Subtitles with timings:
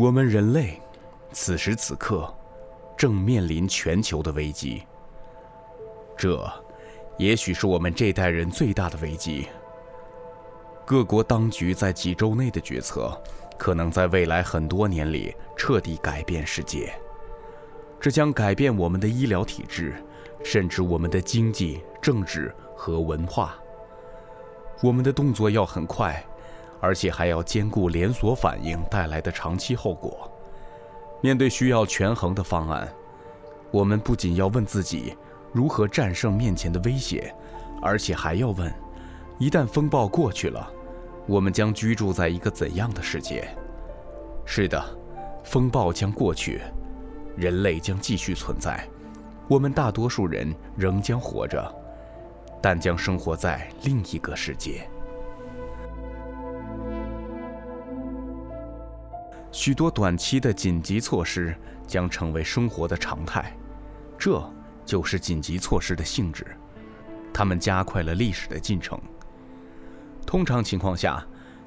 [0.00, 0.80] 我们人类
[1.30, 2.34] 此时此刻
[2.96, 4.82] 正面临全球的危机，
[6.16, 6.50] 这
[7.18, 9.46] 也许是我们这代人最大的危机。
[10.86, 13.12] 各国当局在几周内的决策，
[13.58, 16.90] 可能在未来很多年里彻底改变世界。
[18.00, 20.02] 这将改变我们的医疗体制，
[20.42, 23.54] 甚至我们的经济、政治和文化。
[24.82, 26.24] 我们的动作要很快，
[26.80, 30.30] 而且还要兼顾连锁反应带来的长期后果。
[31.20, 32.88] 面对需要权衡的方案，
[33.70, 35.16] 我们不仅要问自己
[35.52, 37.34] 如何战胜面前的威胁，
[37.82, 38.72] 而且还要问：
[39.38, 40.72] 一旦风暴过去了，
[41.26, 43.48] 我们将居住在一个怎样的世界？
[44.46, 44.82] 是的，
[45.44, 46.60] 风暴将过去。
[47.36, 48.86] 人类将继续存在，
[49.48, 51.72] 我们大多数人仍将活着，
[52.60, 54.88] 但将生活在另一个世界。
[59.52, 61.54] 许多短期的紧急措施
[61.86, 63.56] 将成为生活的常态，
[64.16, 64.42] 这
[64.86, 66.46] 就是紧急措施的性质。
[67.32, 69.00] 它们加快了历史的进程。
[70.26, 71.24] 通常情况下，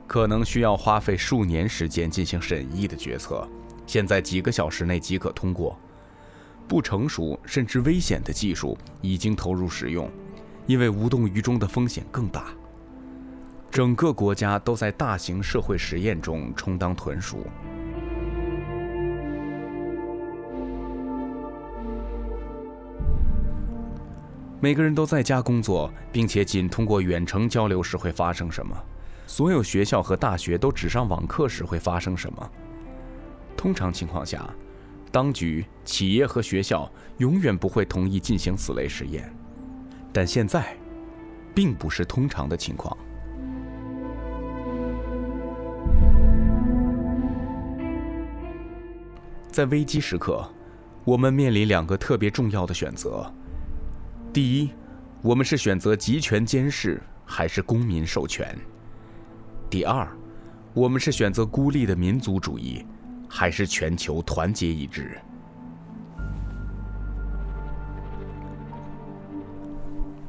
[0.08, 3.48] 可能需要花费数年时间进行审议的决策。
[3.86, 5.78] 现在几个小时内即可通过，
[6.68, 10.10] 不成熟甚至危险的技术已经投入使用，
[10.68, 12.54] 因为无动于衷的风险更大。
[13.74, 17.48] 整个国家都在大型社会实验中充当豚鼠。
[24.60, 28.78] 每个人都在家工作，并且仅通过远程交流时会发生什么？
[29.26, 32.52] 所有学校和大学都只上网课时会发生什么？
[33.58, 34.48] 通常情况下，
[35.12, 39.36] 当局、企业和学校永远不会同意进行此类实验，
[40.14, 40.78] 但现在，
[41.56, 42.96] 并不是通常的情况。
[49.54, 50.44] 在危机时刻，
[51.06, 53.32] 我们面临两个特别重要的选择：
[54.34, 54.72] 第一，
[55.22, 58.48] 我们是选择集权监视还是公民授权；
[59.70, 60.12] 第二，
[60.74, 62.84] 我们是选择孤立的民族主义。
[63.36, 65.18] 还是全球团结一致。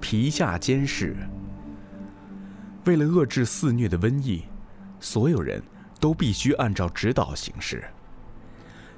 [0.01, 1.15] 皮下监视。
[2.87, 4.45] 为了遏制肆虐的瘟疫，
[5.01, 5.63] 所有人
[6.01, 7.85] 都必须按照指导行事。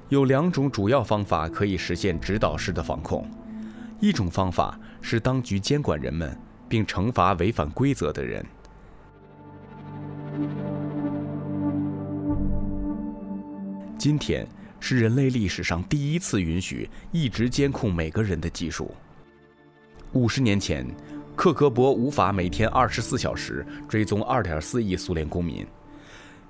[0.09, 3.29] 有两种主要方法可以实现指导式的防控：
[3.99, 6.37] 一种方法是当局监管人们，
[6.69, 8.45] 并惩罚违反规则的人。
[13.97, 14.47] 今天
[14.79, 18.95] 是人类历史上第一次允许一直监控每个人的技术。
[20.13, 20.87] 五十年前，
[21.35, 25.67] 克格勃无法每天二十四小时追踪二点四亿苏联公民，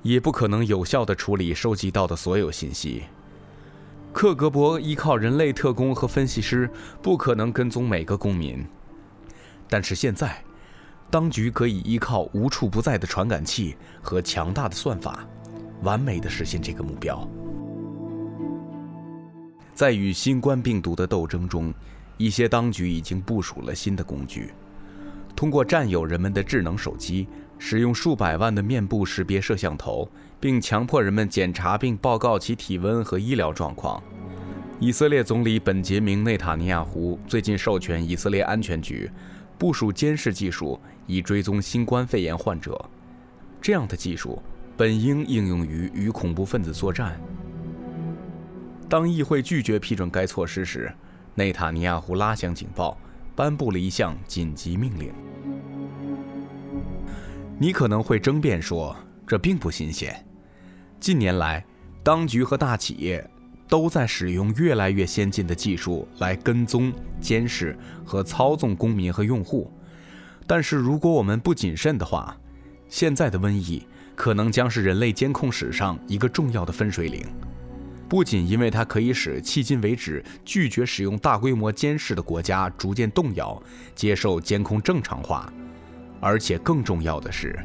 [0.03, 3.01] 也不可能有效地处理收集到的所有信息。
[4.17, 6.67] 克格勃依靠人类特工和分析师，
[7.03, 8.65] 不可能跟踪每个公民。
[9.69, 10.43] 但是现在，
[11.11, 15.23] 当局可以依靠无处不在的传感器和强大的算法。
[15.83, 17.29] 完美的实现这个目标。
[19.75, 21.71] 在与新冠病毒的斗争中，
[22.17, 24.51] 一些当局已经部署了新的工具，
[25.35, 27.27] 通过占有人们的智能手机，
[27.59, 30.09] 使用数百万的面部识别摄像头，
[30.39, 34.01] 并强迫人们检查并报告其体温和医疗状况。
[34.79, 39.09] 以色列总理本杰明·内塔尼亚胡最近授权以色列安全局
[39.57, 42.83] 部署监视技术，以追踪新冠肺炎患者。
[43.61, 44.41] 这样的技术。
[44.77, 47.19] 本应应用于与恐怖分子作战。
[48.87, 50.93] 当议会拒绝批准该措施时，
[51.33, 52.95] 内塔尼亚胡拉响警报，
[53.35, 55.11] 颁布了一项紧急命令。
[57.59, 58.95] 你可能会争辩说，
[59.25, 60.25] 这并不新鲜。
[60.99, 61.65] 近年来，
[62.03, 63.27] 当局和大企业
[63.67, 69.71] 都在使用越来越先进的技术来跟踪、监视和操纵公民和用户。
[70.45, 72.37] 但是，如果我们不谨慎的话，
[72.87, 73.85] 现在的瘟疫。
[74.15, 77.23] 可能将是人类监控史上一个重要的分水岭，
[78.09, 83.61] 不仅因为它可以使迄今为止拒绝使用大规模监视的国家逐渐动摇，
[83.93, 85.53] 接受监控正常化，
[86.19, 87.57] 而且更重要的是，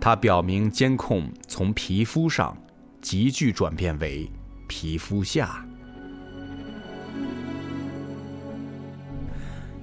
[0.00, 2.56] 它表明监控从皮肤上
[3.00, 4.30] 急剧转变为
[4.66, 5.64] 皮肤下。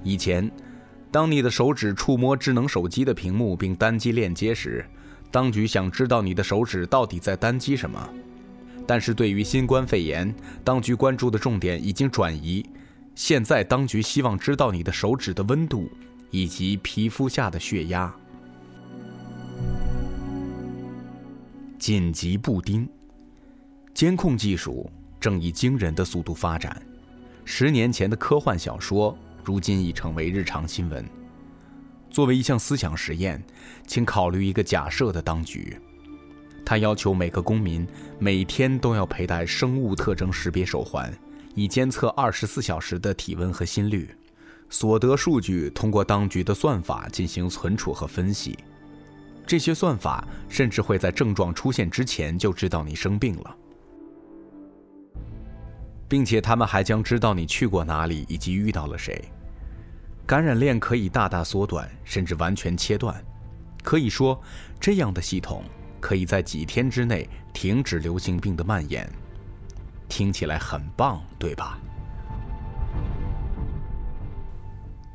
[0.02, 0.50] 以前，
[1.10, 4.84] 当你的手指触摸智能手机的屏幕并单击链接时，
[5.30, 8.08] 当局想知道你的手指到底在单击什么，
[8.86, 10.34] 但是对于新冠肺炎，
[10.64, 12.64] 当局关注的重点已经转移。
[13.14, 15.90] 现在，当局希望知道你的手指的温度
[16.30, 18.14] 以及皮肤下的血压。
[21.78, 22.88] 紧急布丁，
[23.94, 24.90] 监控技术
[25.20, 26.80] 正以惊人的速度发展。
[27.44, 31.04] 十年前的科幻小说，如今已成为日常新闻。
[32.10, 33.42] 作为一项思想实验，
[33.86, 35.78] 请考虑一个假设的当局，
[36.64, 37.86] 他要求每个公民
[38.18, 41.16] 每天都要佩戴生物特征识别手环，
[41.54, 44.10] 以监测二十四小时的体温和心率。
[44.70, 48.58] 所得数据通过当局的算法进行存储和分析，
[49.46, 53.56] 这些算法甚至会在症状出现之前就知道你生病了，
[56.06, 59.22] 并且他们还将知道你去过哪里以及遇到了谁。
[60.26, 63.24] 感染链可以大大缩短，甚至完全切断。
[63.82, 64.38] 可以说，
[64.78, 65.64] 这样的系统
[65.98, 69.10] 可以在几天之内停止流行病的蔓延。
[70.06, 71.78] 听起来很棒，对吧？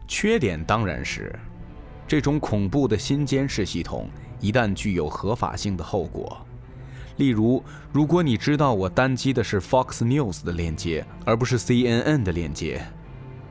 [0.08, 1.34] 缺点当然是，
[2.08, 4.10] 这种恐怖的新监视系统
[4.40, 6.46] 一旦具有合法性的后果，
[7.18, 12.86] 例如，如果你知道我单击的是 Fox News 的链接，而不是 CNN 的链接，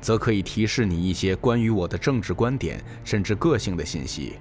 [0.00, 4.34] 则可以提示你一些关于我的政治观点甚至个性的信息。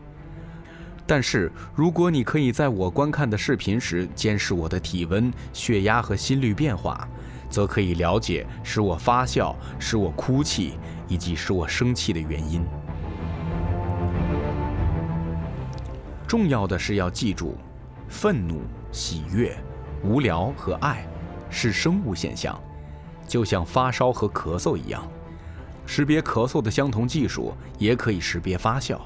[1.08, 7.08] 但是，如果你可以在我观看的视频时监视我的体温、血压和心率变化，
[7.50, 10.74] 则可以了解使我发笑、使我哭泣
[11.12, 12.64] 以及使我生气的原因。
[16.26, 17.58] 重要的是要记住，
[18.08, 18.62] 愤怒、
[18.94, 19.54] 喜悦、
[20.06, 21.06] 无聊和爱
[21.50, 22.58] 是生物现象，
[23.28, 25.06] 就像发烧和咳嗽一样。
[25.86, 29.06] 识别咳嗽的相同技术也可以识别发笑。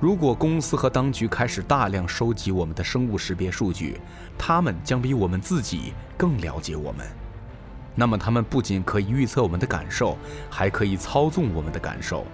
[0.00, 4.00] 如果公司和当局开始大量收集我们的生物识别数据，
[4.38, 7.06] 他们将比我们自己更了解我们。
[7.98, 10.18] 那么，他们不仅可以预测我们的感受，
[10.50, 12.26] 还可以操纵我们的感受，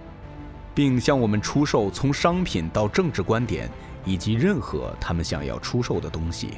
[0.74, 3.70] 并向我们出售从商品到政治观点
[4.04, 6.54] 以及任何他们想要出售的东西。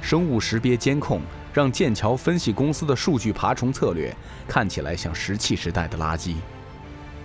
[0.00, 1.20] 生物识别监控
[1.52, 4.14] 让剑桥分析公司的数据爬虫策略
[4.46, 6.36] 看起来像石器时代的垃圾。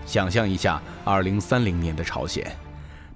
[0.07, 2.43] 想象一下2030年的朝鲜。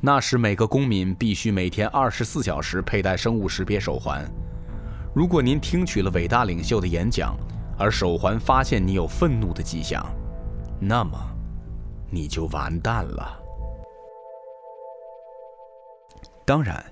[0.05, 4.23] 那时，每个公民必须每天二十四小时佩戴生物识别手环。
[5.15, 7.35] 如果您听取了伟大领袖的演讲，
[7.75, 10.05] 而手环发现你有愤怒的迹象，
[10.79, 11.17] 那么
[12.11, 13.35] 你就完蛋了。
[16.45, 16.85] 当然，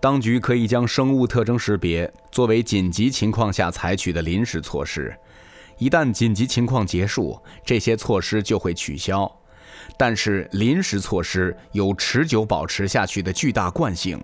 [0.00, 5.16] 当局可以将生物特征识别作为紧急情况下采取的临时措施，
[5.78, 9.32] 一旦紧急情况结束，这些措施就会取消。
[9.96, 14.20] 但是临时措施有持久保持下去的巨大惯性，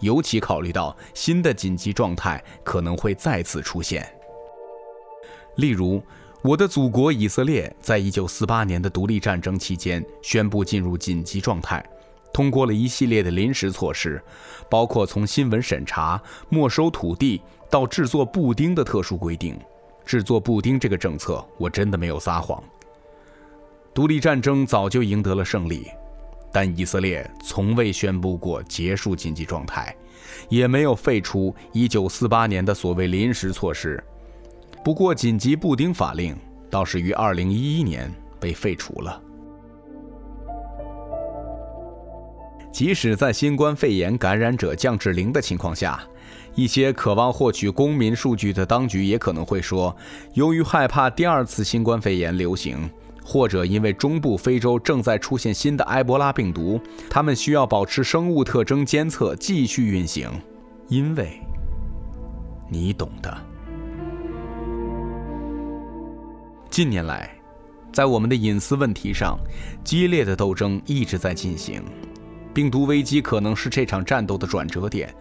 [0.00, 4.06] 尤其考虑到新的紧急状态可能会再次出现。
[5.56, 6.02] 例如，
[6.42, 11.84] 我的祖国以色列在一九四八年的独立战争期间宣布进入紧急状态，
[12.32, 14.20] 通过了一系列的临时措施，
[14.70, 19.58] 包括从新闻审查、没收土地到制作布丁的特殊规定。
[20.04, 22.60] 制作布丁这个政策，我真的没有撒谎。
[23.94, 25.86] 独立战争早就赢得了胜利，
[26.50, 29.94] 但以色列从未宣布过结束紧急状态，
[30.48, 34.02] 也没有废除1948年的所谓临时措施。
[34.82, 36.34] 不过，紧急布丁法令
[36.70, 39.20] 倒是于2011年被废除了。
[42.72, 46.02] 即使在新冠肺炎感染者降至零的情况下，
[46.54, 49.94] 一些渴望获取公民数据的当局也可能会说，
[50.32, 52.90] 由于害怕第二次新冠肺炎流行。
[53.24, 60.28] 或者因为中部非洲正在出现新的埃博拉病毒，他们需要保持生物特征监测继续运行，
[60.88, 61.40] 因为，
[62.68, 63.36] 你懂的。
[66.68, 67.30] 近年来，
[67.92, 69.38] 在我们的隐私问题上，
[69.84, 71.82] 激烈的斗争一直在进行。
[72.54, 75.14] 病毒危机可能是这场战斗的转折点，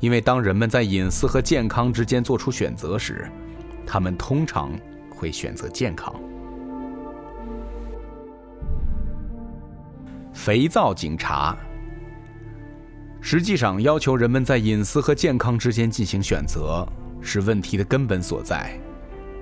[0.00, 3.30] 因为当人们在隐私和健康之间做出选择时，
[3.86, 4.72] 他们通常
[5.08, 6.14] 会选择健康。
[10.46, 11.56] 肥皂警察，
[13.20, 16.86] 实际上要求人们在隐私和健康之间进行选择，
[17.20, 18.78] 是问题的根本所在，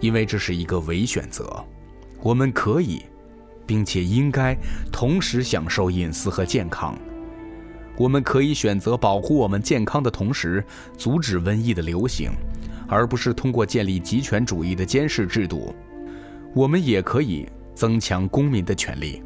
[0.00, 1.62] 因为这是一个伪选择。
[2.22, 3.02] 我们可以，
[3.66, 4.56] 并且应该
[4.90, 6.96] 同时享受隐私和健康。
[7.98, 10.64] 我们可以选择保护我们健康的同时，
[10.96, 12.30] 阻止瘟疫的流行，
[12.88, 15.76] 而不是通过建立极权主义的监视制度。
[16.54, 19.22] 我们也可以增强公民的权利。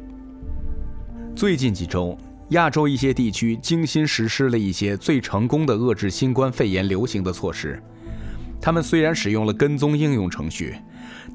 [1.39, 2.17] 最近几周，
[2.49, 7.81] 亚洲一些地区精心实施了一些最成功的遏制新冠肺炎流行的措施。
[8.59, 10.75] 他们虽然使用了跟踪应用程序，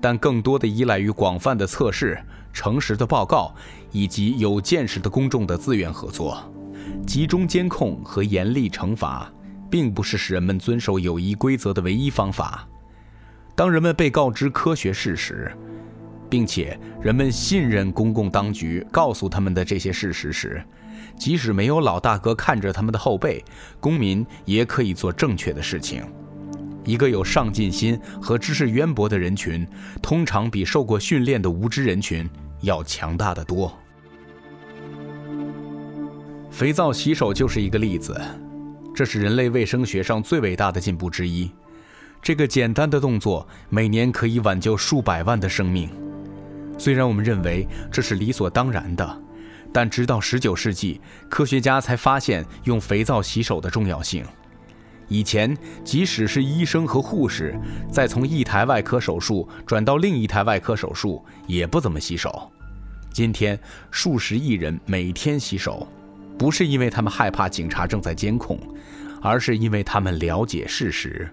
[0.02, 3.54] 但更多的依赖于广泛的测试、诚实的报告
[3.92, 6.52] 以及有见识的公众的自愿合作。
[7.06, 9.32] 集中监控和严厉惩罚，
[9.70, 12.68] 并不是使人们遵守友谊规则的唯一方法。
[13.54, 15.50] 当人们被告知科学事实，
[16.34, 20.60] 并且人们信任公共当局告诉他们的这些事实时，
[21.16, 23.40] 即使没有老大哥看着他们的后背，
[23.78, 26.02] 公民也可以做正确的事情。
[26.84, 29.64] 一个有上进心和知识渊博的人群，
[30.02, 32.28] 通常比受过训练的无知人群
[32.62, 33.72] 要强大的多。
[36.50, 38.20] 肥皂洗手就是一个例子，
[38.92, 41.48] 这是人类卫生学上最伟大的进步之一。
[42.20, 45.88] 这个简单的动作每年可以挽救数百万的生命。
[46.78, 49.22] 虽然我们认为这是理所当然的，
[49.72, 54.24] 但直到19世纪，科学家才发现用肥皂洗手的重要性。
[55.08, 57.54] 以前，即使是医生和护士，
[57.90, 62.50] 在从一台外科手术转到另一台外科手术，也不怎么洗手。
[63.12, 63.58] 今天，
[63.90, 65.86] 数十亿人每天洗手，
[66.38, 68.58] 不是因为他们害怕警察正在监控，
[69.20, 71.30] 而是因为他们了解事实。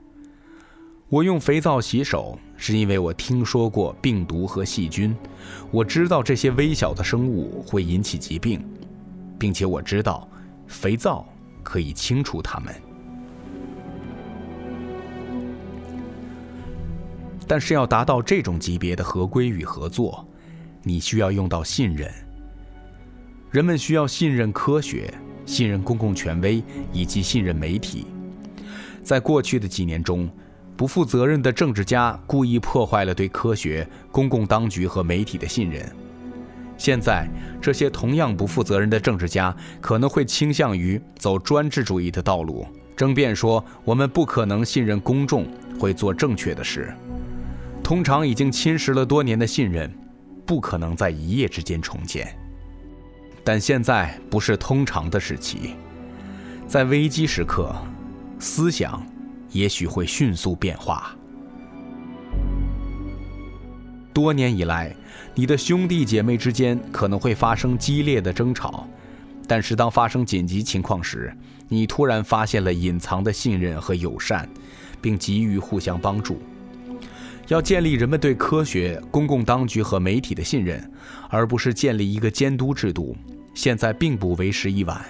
[1.11, 5.13] 我用肥皂洗手，是因为我听说过病毒和细菌，
[5.69, 8.65] 我知道这些微小的生物会引起疾病，
[9.37, 10.25] 并且我知道
[10.67, 11.27] 肥皂
[11.63, 12.73] 可以清除它们。
[17.45, 20.25] 但是要达到这种级别的合规与合作，
[20.81, 22.09] 你需要用到信任。
[23.49, 25.13] 人们需要信任科学，
[25.45, 26.63] 信任公共权威，
[26.93, 28.07] 以及信任媒体。
[29.03, 30.29] 在过去的几年中，
[30.75, 35.87] 不负责任的政治家故意破坏了对科学、公共当局和媒体的信任。
[36.77, 37.27] 现在，
[37.61, 45.45] 这些同样不负责任的政治家可能会倾向于走专制主义的道路，争辩说我们不可能信任公众
[45.79, 46.91] 会做正确的事。
[47.83, 49.93] 通常已经侵蚀了多年的信任，
[50.43, 52.35] 不可能在一夜之间重建。
[53.43, 55.75] 但现在不是通常的时期，
[56.67, 57.75] 在危机时刻，
[58.39, 59.05] 思想。
[59.51, 61.15] 也许会迅速变化。
[64.13, 64.93] 多年以来，
[65.33, 68.85] 你的兄弟姐妹之间可能会发生激烈的争吵，
[69.47, 71.33] 但是当发生紧急情况时，
[71.69, 74.47] 你突然发现了隐藏的信任和友善，
[75.01, 76.41] 并急于互相帮助。
[77.47, 80.91] 要建立人们对科学、公共当局和媒体的信任，
[81.29, 83.15] 而不是建立一个监督制度，
[83.53, 85.01] 现在并不为时已晚。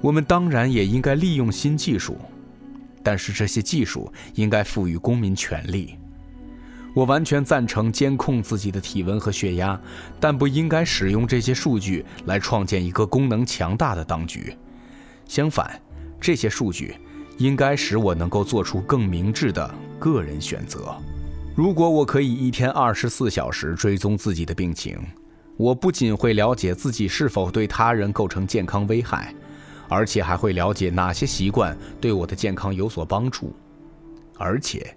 [0.00, 2.16] 我们当然也应该利用新技术。
[3.06, 5.96] 但是这些技术应该赋予公民权利。
[6.92, 9.80] 我完全赞成监控自己的体温和血压，
[10.18, 14.52] 但不应该使用这些数据来创建一个功能强大的当局。
[15.28, 15.80] 相反，
[16.20, 16.96] 这些数据
[17.38, 20.92] 应该使我能够做出更明智的个人选择。
[21.54, 24.98] 如果我可以一天二十四小时追踪自己的病情，
[25.56, 29.32] 我不仅会了解自己是否对他人构成健康危害。
[29.88, 33.54] 而且还会了解哪些习惯对我的健康有所帮助。
[34.38, 34.96] 而且，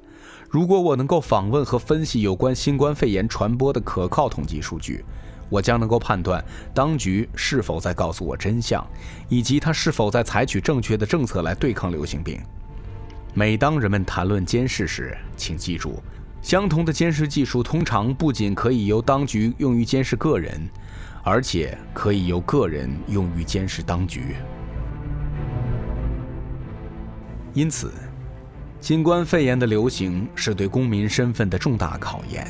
[0.49, 5.05] 如果我能够访问和分析有关新冠肺炎传播的可靠统计数据，
[5.49, 6.43] 我将能够判断
[6.73, 8.85] 当局是否在告诉我真相，
[9.29, 12.39] 以及他是否在采取正确的政策来对抗流行病。
[13.33, 16.01] 每当人们谈论监视时，请记住，
[16.41, 20.67] 相同的监视技术通常不仅可以由当局用于监视个人，
[21.23, 24.35] 而且可以由个人用于监视当局。
[27.53, 27.91] 因此，
[28.79, 32.47] 新冠肺炎的流行是对公民身份的重大考验。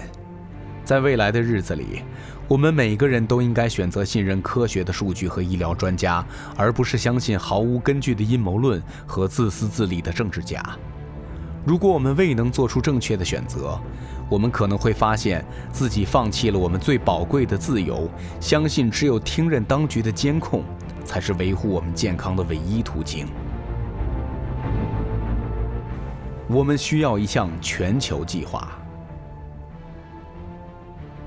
[0.84, 2.04] 在未来的日子里，
[2.48, 6.26] 我们每个人都应该选择信任科学的数据和医疗专家，
[6.58, 10.62] 而不是相信毫无根据的阴谋论和自私自利的政治家。
[11.66, 13.80] 如果我们未能做出正确的选择，
[14.30, 20.64] 我们可能会发现自己放弃了我们最宝贵的自由，相信只有听任当局的监控，
[21.06, 23.28] 才是维护我们健康的唯一途径。
[26.50, 28.76] 我们需要一项全球计划。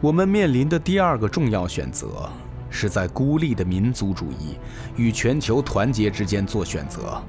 [0.00, 2.28] 我们面临的第二个重要选择，
[2.68, 4.58] 是在孤立的民族主义
[4.96, 7.22] 与全球团结之间做选择。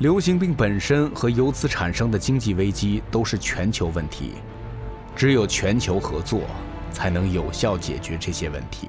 [0.00, 4.32] 流行病本身和由此产生的经济危机都是全球问题，
[5.16, 6.42] 只有全球合作，
[6.92, 8.88] 才能有效解决这些问题。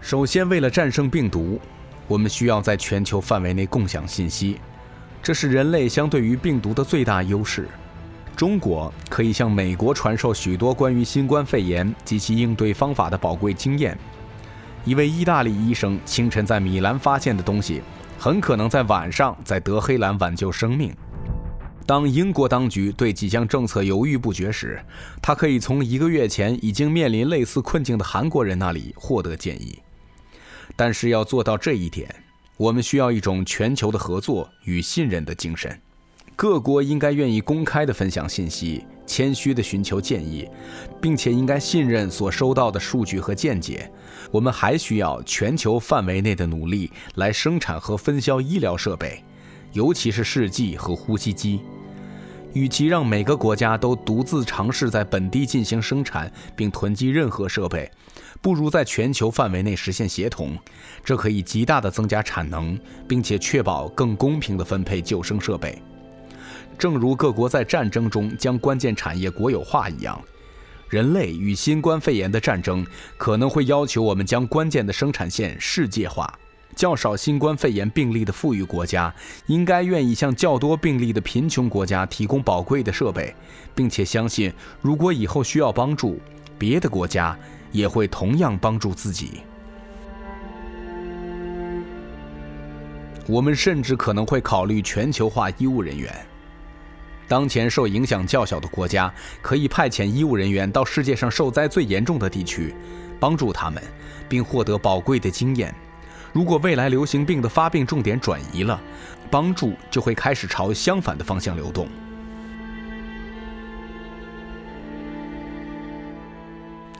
[0.00, 1.60] 首先，为了战胜病毒，
[2.08, 4.60] 我们需要在全球范围内共享信息。
[5.22, 7.68] 这是人类相对于病毒的最大优势。
[8.34, 13.96] 中国可以向美国传授许多关于新冠肺炎及其应对方法的宝贵经验。
[14.84, 17.82] 一位意大利医生清晨在米兰发现的东西，
[18.18, 20.92] 很可能在晚上在德黑兰挽救生命。
[21.86, 24.80] 当英国当局对几项政策犹豫不决时，
[25.20, 29.78] 他可以从一个月前已经面临类似困境的韩国人那里获得建议。
[30.74, 32.08] 但是要做到这一点，
[32.62, 35.76] 我们需要一种全球的合作与信任的精神。
[36.36, 40.48] 各国应该愿意公开地分享信息，谦虚地寻求建议，
[41.00, 43.90] 并且应该信任所收到的数据和见解。
[44.30, 49.24] 我们还需要全球范围内的努力来生产和分销医疗设备，
[49.72, 51.62] 尤其是试剂和呼吸机。
[52.52, 57.90] 与其让每个国家都独自尝试在本地进行生产并囤积任何设备，
[58.40, 60.56] 不如在全球范围内实现协同。
[61.04, 65.80] 这可以极大地增加产能，并且确保更公平地分配救生设备。
[66.78, 70.20] 正如各国在战争中将关键产业国有化一样，
[70.88, 72.84] 人类与新冠肺炎的战争
[73.16, 76.32] 可能会要求我们将关键的生产线世界化。
[76.74, 79.14] 较少新冠肺炎病例的富裕国家
[79.46, 83.34] 应该愿意向较多病例的贫穷国家提供宝贵的设备，
[83.74, 86.18] 并且相信，如果以后需要帮助，
[86.58, 87.38] 别的国家
[87.72, 89.40] 也会同样帮助自己。
[93.26, 96.14] 我们甚至可能会考虑全球化医务人员。
[97.28, 99.10] 当前受影响较小的国家
[99.40, 102.74] 可以派遣医务人员到世界上受灾最严重的地区，
[103.18, 103.82] 帮助他们，
[104.28, 105.74] 并获得宝贵的经验。
[106.32, 108.78] 如果未来流行病的发病重点转移了，
[109.30, 111.88] 帮助就会开始朝相反的方向流动。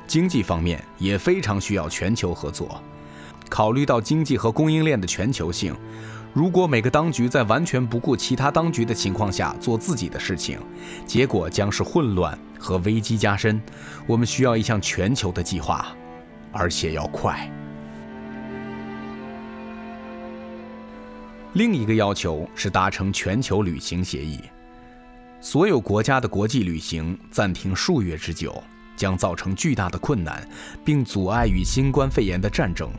[0.07, 2.83] 经济方面也非常需要全球合作。
[3.49, 5.75] 考虑到经济和供应链的全球性。
[6.35, 10.59] 如果每个当局在完全不顾其他当局的情况下做自己的事情，
[11.07, 13.61] 结果将是混乱和危机加深。
[14.07, 15.95] 我们需要一项全球的计划，
[16.51, 17.51] 而且要快。
[21.53, 24.41] 另一个要求是达成全球旅行协议。
[25.39, 28.65] 所有国家的国际旅行暂停数月之久，
[28.97, 30.49] 将造成巨大的困难，
[30.85, 32.91] 并阻碍与新冠肺炎的战争。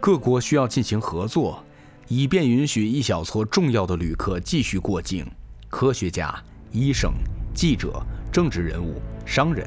[0.00, 1.64] 各国需要进行合作。
[2.10, 5.30] 以便允许一小撮重要的旅客继续过境，
[5.68, 6.34] 科学家、
[6.72, 7.12] 医生、
[7.54, 8.94] 记者、政治人物、
[9.26, 9.66] 商人，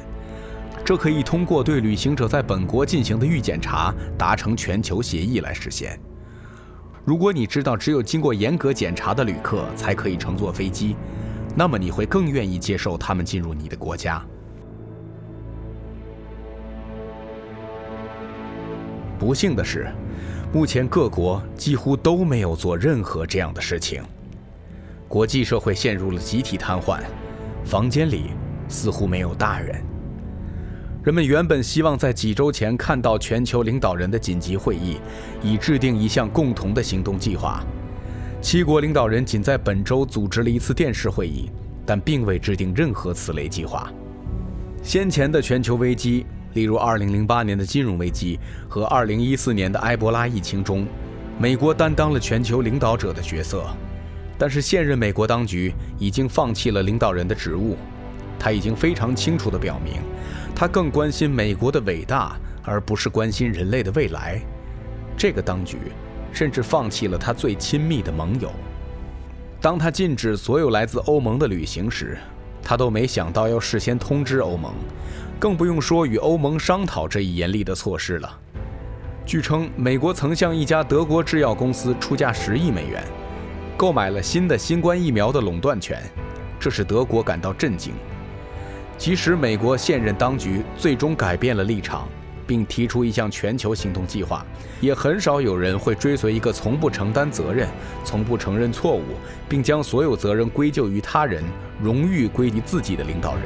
[0.84, 6.00] 这可以通过对旅行者在本国进行的预检查达成全球协议来实现。
[7.06, 10.96] 如果你知道只有经过严格检查的旅客才可以乘坐飞机，
[11.56, 14.20] 那么你会更愿意接受他们进入你的国家。
[19.22, 19.88] 不幸的是。
[20.52, 24.02] 目前各国几乎都没有做任何这样的事情，
[25.08, 27.00] 国际社会陷入了集体瘫痪，
[27.64, 28.32] 房间里
[28.68, 29.80] 似乎没有大人。
[31.04, 34.98] 人们原本希望在几周前看到全球领导人的紧急会议，
[35.44, 37.64] 以制定一项共同的行动计划。
[38.42, 41.52] 七国领导人仅在本周组织了一次电视会议，
[41.86, 43.88] 但并未制定任何此类计划。
[44.82, 46.26] 先前的全球危机。
[46.54, 50.86] 例如，2008年的金融危机和2014年的埃博拉疫情中，
[51.40, 53.66] 美国担当了全球领导者的角色。
[54.38, 57.78] 但是，现任美国当局已经放弃了领导人的职务。
[58.40, 60.02] 他已经非常清楚地表明，
[60.56, 64.42] 他更关心美国的伟大，而不是关心人类的未来。
[65.16, 65.78] 这个当局
[66.34, 68.52] 甚至放弃了他最亲密的盟友。
[69.62, 72.18] 当他禁止所有来自欧盟的旅行时，
[72.72, 74.72] 他都没想到要事先通知欧盟。
[75.38, 78.40] 更不用说与欧盟商讨这一严厉的措施了。
[79.26, 83.04] 据称，美国曾向一家德国制药公司出价十亿美元，
[83.76, 86.02] 购买了新的新冠疫苗的垄断权，
[86.62, 87.92] 这使德国感到震惊。
[88.98, 92.08] 即使美国现任当局最终改变了立场，
[92.48, 94.46] 并提出一项全球行动计划，
[94.80, 97.68] 也很少有人会追随一个从不承担责任、
[98.04, 99.04] 从不承认错误，
[99.48, 101.44] 并将所有责任归咎于他人、
[101.82, 103.44] 荣誉归于自己的领导人。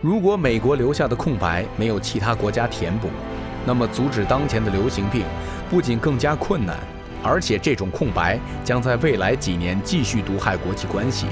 [0.00, 3.08] 如果美国留下的空白没有其他国家填补，
[3.64, 5.24] 那么阻止当前的流行病
[5.70, 6.76] 不仅更加困难，
[7.22, 11.26] 而且这种空白将在未来几年继续毒害国际关系。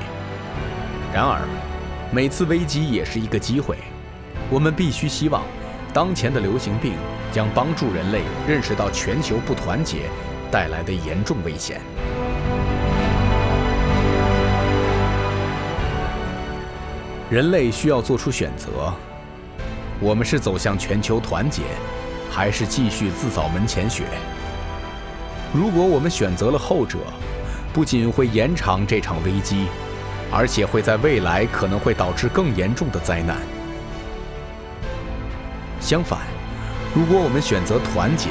[1.13, 1.41] 然而，
[2.13, 3.77] 每次危机也是一个机会，
[4.51, 5.45] 我们必须希望，
[5.95, 6.95] 当前的流行病
[7.31, 10.11] 将帮助人类认识到全球不团结
[10.51, 11.81] 带来的严重危险。
[17.31, 18.93] 人类需要做出选择：
[20.01, 21.63] 我们是走向全球团结，
[22.29, 24.03] 还是继续自扫门前雪？
[25.55, 26.99] 如果我们选择了后者，
[27.73, 29.67] 不仅会延长这场危机，
[30.31, 33.37] 而且会在未来可能会导致更严重的灾难。
[35.81, 36.21] 相反，
[36.95, 38.29] 如果我们选择团结，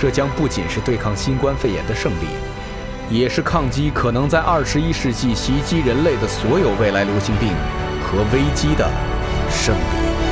[0.00, 2.26] 这将不仅是对抗新冠肺炎的胜利，
[3.10, 7.52] 也是抗击可能在二十一世纪袭击人类的所有未来流行病
[8.02, 8.88] 和危机的
[9.50, 10.25] 胜利。